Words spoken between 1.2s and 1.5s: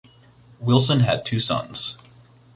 two